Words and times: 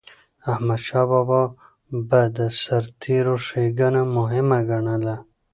احمدشاه 0.51 1.05
بابا 1.11 1.41
به 2.09 2.21
د 2.37 2.39
سرتيرو 2.61 3.35
ښيګڼه 3.45 4.03
مهمه 4.17 4.59
ګڼله. 4.69 5.15